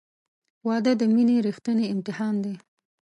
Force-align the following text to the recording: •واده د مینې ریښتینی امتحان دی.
•واده 0.67 0.91
د 0.97 1.03
مینې 1.13 1.37
ریښتینی 1.45 1.85
امتحان 1.93 2.35
دی. 2.43 2.55